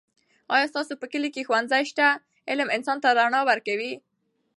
[0.53, 2.07] آیا ستاسو په کلي کې ښوونځی شته؟
[2.49, 3.93] علم انسان ته رڼا ورکوي.